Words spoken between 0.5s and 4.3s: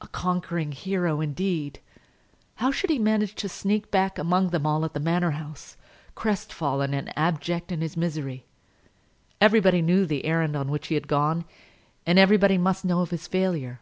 hero, indeed! How should he manage to sneak back